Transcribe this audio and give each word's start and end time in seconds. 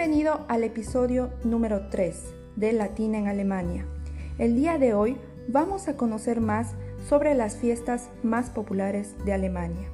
Bienvenido 0.00 0.46
al 0.48 0.64
episodio 0.64 1.30
número 1.44 1.90
3 1.90 2.34
de 2.56 2.72
Latina 2.72 3.18
en 3.18 3.28
Alemania. 3.28 3.84
El 4.38 4.56
día 4.56 4.78
de 4.78 4.94
hoy 4.94 5.18
vamos 5.46 5.88
a 5.88 5.98
conocer 5.98 6.40
más 6.40 6.72
sobre 7.06 7.34
las 7.34 7.58
fiestas 7.58 8.08
más 8.22 8.48
populares 8.48 9.14
de 9.26 9.34
Alemania. 9.34 9.90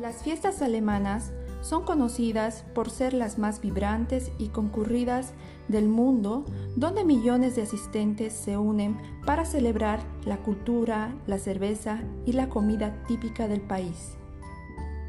Las 0.00 0.22
fiestas 0.22 0.62
alemanas 0.62 1.34
son 1.60 1.84
conocidas 1.84 2.64
por 2.74 2.88
ser 2.88 3.12
las 3.12 3.36
más 3.36 3.60
vibrantes 3.60 4.32
y 4.38 4.48
concurridas 4.48 5.34
del 5.68 5.88
mundo, 5.88 6.46
donde 6.74 7.04
millones 7.04 7.54
de 7.54 7.64
asistentes 7.64 8.32
se 8.32 8.56
unen 8.56 8.96
para 9.26 9.44
celebrar 9.44 10.00
la 10.24 10.38
cultura, 10.38 11.14
la 11.26 11.36
cerveza 11.36 12.00
y 12.24 12.32
la 12.32 12.48
comida 12.48 13.04
típica 13.06 13.46
del 13.46 13.60
país. 13.60 14.16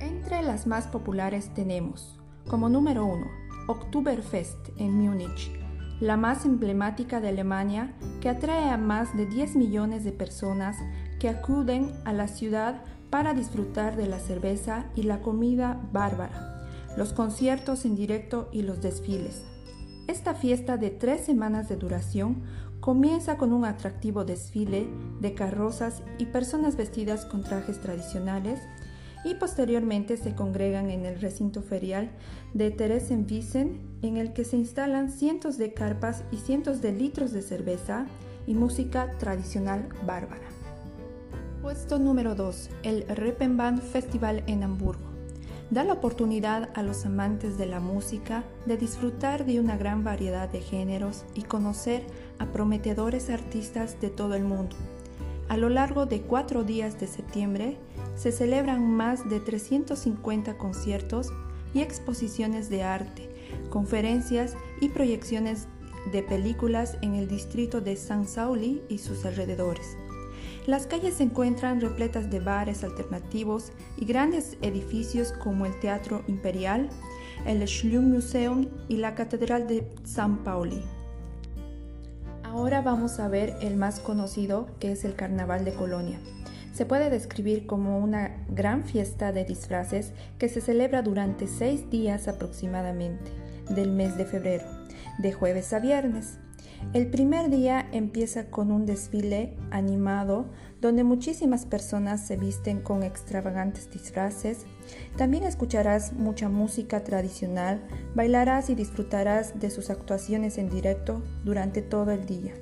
Entre 0.02 0.42
las 0.42 0.68
más 0.68 0.88
populares 0.88 1.54
tenemos, 1.54 2.20
como 2.50 2.68
número 2.68 3.06
uno, 3.06 3.47
Oktoberfest 3.68 4.70
en 4.78 4.98
Múnich, 4.98 5.52
la 6.00 6.16
más 6.16 6.46
emblemática 6.46 7.20
de 7.20 7.30
Alemania 7.30 7.94
que 8.22 8.30
atrae 8.30 8.70
a 8.70 8.78
más 8.78 9.16
de 9.18 9.26
10 9.26 9.58
millones 9.58 10.06
de 10.06 10.14
personas 10.14 10.78
que 11.20 11.28
acuden 11.28 11.92
a 12.06 12.14
la 12.14 12.28
ciudad 12.28 12.84
para 13.10 13.34
disfrutar 13.34 13.98
de 13.98 14.08
la 14.08 14.20
cerveza 14.20 14.86
y 14.96 15.04
la 15.04 15.22
comida 15.22 15.82
bárbara, 15.92 16.66
los 16.96 17.12
conciertos 17.12 17.84
en 17.86 17.96
directo 17.96 18.50
y 18.54 18.62
los 18.62 18.82
desfiles. 18.82 19.44
Esta 20.08 20.34
fiesta 20.34 20.78
de 20.78 20.90
tres 20.90 21.26
semanas 21.26 21.68
de 21.68 21.76
duración 21.76 22.44
comienza 22.80 23.38
con 23.38 23.52
un 23.52 23.66
atractivo 23.66 24.24
desfile 24.24 24.88
de 25.20 25.34
carrozas 25.34 26.04
y 26.18 26.28
personas 26.28 26.78
vestidas 26.78 27.26
con 27.26 27.44
trajes 27.44 27.82
tradicionales 27.82 28.62
y 29.24 29.36
posteriormente 29.36 30.18
se 30.18 30.36
congregan 30.36 30.90
en 30.90 31.06
el 31.06 31.20
recinto 31.20 31.62
ferial 31.62 32.10
de 32.54 32.72
Theresienwiesen 32.72 33.80
en 34.02 34.18
el 34.18 34.34
que 34.34 34.44
se 34.44 34.58
instalan 34.58 35.12
cientos 35.12 35.58
de 35.58 35.74
carpas 35.74 36.24
y 36.32 36.38
cientos 36.38 36.82
de 36.82 36.94
litros 36.94 37.32
de 37.32 37.42
cerveza 37.42 38.08
y 38.46 38.54
música 38.54 39.12
tradicional 39.18 39.90
bárbara. 40.06 40.48
Puesto 41.62 42.00
número 42.00 42.36
2. 42.36 42.70
El 42.84 43.06
Reeperbahn 43.08 43.80
Festival 43.82 44.44
en 44.48 44.64
Hamburgo. 44.64 45.06
Da 45.70 45.84
la 45.84 45.94
oportunidad 45.94 46.70
a 46.76 46.82
los 46.82 47.06
amantes 47.06 47.58
de 47.58 47.66
la 47.66 47.82
música 47.82 48.46
de 48.66 48.78
disfrutar 48.78 49.46
de 49.46 49.60
una 49.60 49.76
gran 49.76 50.06
variedad 50.06 50.48
de 50.48 50.62
géneros 50.62 51.26
y 51.36 51.42
conocer 51.42 52.04
a 52.40 52.46
prometedores 52.46 53.30
artistas 53.30 54.00
de 54.00 54.10
todo 54.10 54.36
el 54.36 54.46
mundo. 54.46 54.78
A 55.50 55.58
lo 55.58 55.68
largo 55.70 56.06
de 56.06 56.22
cuatro 56.22 56.64
días 56.64 57.00
de 57.02 57.08
septiembre 57.08 57.78
se 58.18 58.32
celebran 58.32 58.90
más 58.90 59.30
de 59.30 59.40
350 59.40 60.58
conciertos 60.58 61.32
y 61.74 61.82
exposiciones 61.82 62.70
de 62.70 62.84
arte, 62.84 63.30
conferencias 63.70 64.56
y 64.82 64.90
proyecciones 64.90 65.68
de 66.12 66.24
películas 66.24 66.98
en 67.02 67.14
el 67.14 67.28
distrito 67.28 67.80
de 67.80 67.96
San 67.96 68.28
Sauli 68.28 68.82
y 68.90 68.98
sus 68.98 69.26
alrededores. 69.26 69.98
Las 70.66 70.88
calles 70.88 71.16
se 71.16 71.24
encuentran 71.24 71.80
repletas 71.80 72.30
de 72.30 72.40
bares 72.40 72.84
alternativos 72.84 73.72
y 73.96 74.06
grandes 74.06 74.58
edificios 74.62 75.32
como 75.32 75.66
el 75.66 75.80
Teatro 75.80 76.24
Imperial, 76.28 76.90
el 77.46 77.60
Museum 78.02 78.68
y 78.90 78.98
la 78.98 79.16
Catedral 79.16 79.68
de 79.68 79.88
San 80.04 80.44
Pauli. 80.44 80.82
Ahora 82.44 82.82
vamos 82.82 83.20
a 83.20 83.28
ver 83.28 83.56
el 83.62 83.78
más 83.78 84.00
conocido 84.00 84.68
que 84.80 84.92
es 84.92 85.06
el 85.06 85.16
Carnaval 85.16 85.64
de 85.64 85.74
Colonia. 85.74 86.20
Se 86.78 86.86
puede 86.86 87.10
describir 87.10 87.66
como 87.66 87.98
una 87.98 88.46
gran 88.50 88.84
fiesta 88.84 89.32
de 89.32 89.46
disfraces 89.46 90.14
que 90.38 90.48
se 90.48 90.62
celebra 90.62 91.02
durante 91.02 91.48
seis 91.48 91.90
días 91.90 92.28
aproximadamente 92.28 93.32
del 93.68 93.90
mes 93.90 94.16
de 94.16 94.26
febrero, 94.26 94.64
de 95.18 95.34
jueves 95.34 95.74
a 95.74 95.80
viernes. 95.80 96.38
El 96.94 97.08
primer 97.08 97.50
día 97.50 97.90
empieza 97.94 98.52
con 98.52 98.72
un 98.72 98.86
desfile 98.86 99.56
animado 99.72 100.52
donde 100.80 101.04
muchísimas 101.04 101.66
personas 101.66 102.28
se 102.28 102.38
visten 102.38 102.84
con 102.84 103.02
extravagantes 103.02 103.90
disfraces. 103.90 104.68
También 105.18 105.46
escucharás 105.46 106.14
mucha 106.14 106.48
música 106.48 107.04
tradicional, 107.04 107.82
bailarás 108.14 108.70
y 108.70 108.76
disfrutarás 108.76 109.60
de 109.60 109.72
sus 109.72 109.90
actuaciones 109.90 110.60
en 110.60 110.70
directo 110.70 111.24
durante 111.44 111.82
todo 111.82 112.12
el 112.12 112.28
día. 112.28 112.54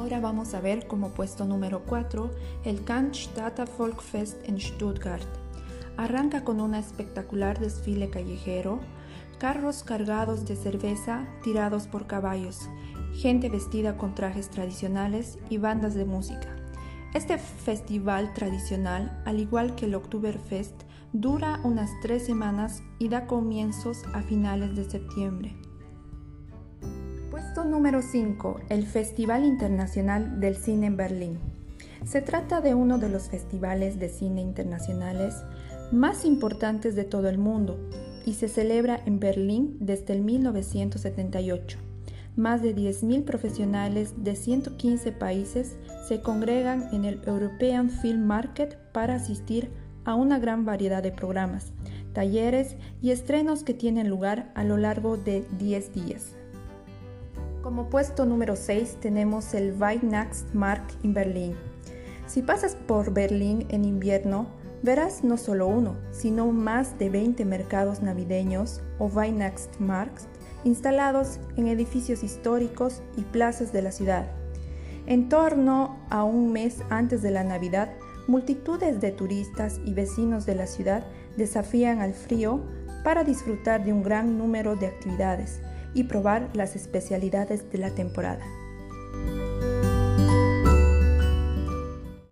Ahora 0.00 0.18
vamos 0.18 0.54
a 0.54 0.62
ver 0.62 0.86
como 0.86 1.10
puesto 1.10 1.44
número 1.44 1.82
4 1.84 2.30
el 2.64 2.84
Cannstatter 2.84 3.68
Volkfest 3.76 4.48
en 4.48 4.58
Stuttgart. 4.58 5.28
Arranca 5.98 6.42
con 6.42 6.62
un 6.62 6.74
espectacular 6.74 7.60
desfile 7.60 8.08
callejero 8.08 8.80
carros 9.38 9.82
cargados 9.82 10.46
de 10.46 10.56
cerveza 10.56 11.28
tirados 11.42 11.86
por 11.86 12.06
caballos, 12.06 12.70
gente 13.12 13.50
vestida 13.50 13.98
con 13.98 14.14
trajes 14.14 14.48
tradicionales 14.48 15.38
y 15.50 15.58
bandas 15.58 15.94
de 15.94 16.06
música. 16.06 16.48
Este 17.12 17.36
festival 17.36 18.32
tradicional, 18.32 19.22
al 19.26 19.38
igual 19.38 19.74
que 19.74 19.84
el 19.84 19.94
Oktoberfest, 19.94 20.84
dura 21.12 21.60
unas 21.62 21.90
tres 22.00 22.24
semanas 22.24 22.82
y 22.98 23.10
da 23.10 23.26
comienzos 23.26 24.04
a 24.14 24.22
finales 24.22 24.74
de 24.76 24.88
septiembre. 24.88 25.69
Puesto 27.40 27.64
número 27.64 28.02
5. 28.02 28.60
El 28.68 28.84
Festival 28.84 29.46
Internacional 29.46 30.40
del 30.40 30.56
Cine 30.56 30.88
en 30.88 30.98
Berlín. 30.98 31.38
Se 32.04 32.20
trata 32.20 32.60
de 32.60 32.74
uno 32.74 32.98
de 32.98 33.08
los 33.08 33.30
festivales 33.30 33.98
de 33.98 34.10
cine 34.10 34.42
internacionales 34.42 35.36
más 35.90 36.26
importantes 36.26 36.94
de 36.94 37.04
todo 37.04 37.30
el 37.30 37.38
mundo, 37.38 37.80
y 38.26 38.34
se 38.34 38.46
celebra 38.46 39.00
en 39.06 39.20
Berlín 39.20 39.78
desde 39.80 40.12
el 40.12 40.20
1978. 40.20 41.78
Más 42.36 42.60
de 42.60 42.76
10.000 42.76 43.24
profesionales 43.24 44.12
de 44.18 44.36
115 44.36 45.10
países 45.12 45.76
se 46.06 46.20
congregan 46.20 46.90
en 46.92 47.06
el 47.06 47.22
European 47.26 47.88
Film 47.88 48.26
Market 48.26 48.76
para 48.92 49.14
asistir 49.14 49.70
a 50.04 50.14
una 50.14 50.38
gran 50.38 50.66
variedad 50.66 51.02
de 51.02 51.10
programas, 51.10 51.72
talleres 52.12 52.76
y 53.00 53.12
estrenos 53.12 53.62
que 53.62 53.72
tienen 53.72 54.10
lugar 54.10 54.52
a 54.54 54.62
lo 54.62 54.76
largo 54.76 55.16
de 55.16 55.46
10 55.58 55.94
días. 55.94 56.34
Como 57.62 57.90
puesto 57.90 58.24
número 58.24 58.56
6 58.56 58.96
tenemos 59.00 59.52
el 59.52 59.74
Weihnachtsmarkt 59.78 61.04
en 61.04 61.12
Berlín. 61.12 61.56
Si 62.26 62.40
pasas 62.40 62.74
por 62.74 63.12
Berlín 63.12 63.66
en 63.68 63.84
invierno, 63.84 64.46
verás 64.82 65.24
no 65.24 65.36
solo 65.36 65.66
uno, 65.66 65.96
sino 66.10 66.50
más 66.52 66.98
de 66.98 67.10
20 67.10 67.44
mercados 67.44 68.00
navideños 68.00 68.80
o 68.98 69.08
Weihnachtsmarkt 69.08 70.22
instalados 70.64 71.38
en 71.56 71.66
edificios 71.66 72.22
históricos 72.22 73.02
y 73.18 73.22
plazas 73.24 73.74
de 73.74 73.82
la 73.82 73.92
ciudad. 73.92 74.30
En 75.04 75.28
torno 75.28 75.98
a 76.08 76.24
un 76.24 76.52
mes 76.52 76.82
antes 76.88 77.20
de 77.20 77.30
la 77.30 77.44
Navidad, 77.44 77.90
multitudes 78.26 79.02
de 79.02 79.12
turistas 79.12 79.82
y 79.84 79.92
vecinos 79.92 80.46
de 80.46 80.54
la 80.54 80.66
ciudad 80.66 81.04
desafían 81.36 82.00
al 82.00 82.14
frío 82.14 82.62
para 83.04 83.22
disfrutar 83.22 83.84
de 83.84 83.92
un 83.92 84.02
gran 84.02 84.38
número 84.38 84.76
de 84.76 84.86
actividades 84.86 85.60
y 85.94 86.04
probar 86.04 86.50
las 86.54 86.76
especialidades 86.76 87.70
de 87.70 87.78
la 87.78 87.90
temporada. 87.90 88.44